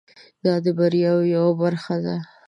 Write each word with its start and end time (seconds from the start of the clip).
دا 0.45 0.53
د 0.65 0.67
بریاوو 0.77 1.31
یوه 1.35 1.51
برخه 1.61 1.95
ده. 2.05 2.15